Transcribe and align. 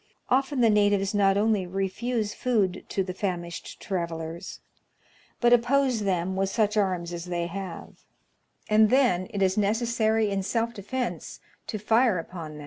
Often 0.29 0.61
the 0.61 0.71
natives 0.71 1.13
not 1.13 1.37
only 1.37 1.67
refuse 1.67 2.33
food 2.33 2.85
to 2.89 3.03
the 3.03 3.13
famished 3.13 3.79
travelers, 3.79 4.59
but 5.39 5.53
oppose 5.53 5.99
them 5.99 6.35
with 6.35 6.49
such 6.49 6.75
arms 6.75 7.13
as 7.13 7.25
they 7.25 7.45
have; 7.45 8.01
and 8.67 8.89
theurit 8.89 9.39
is 9.43 9.59
necessary, 9.59 10.31
in 10.31 10.41
self 10.41 10.73
defence, 10.73 11.39
to 11.67 11.77
fire 11.77 12.17
upon 12.17 12.53
them. 12.55 12.59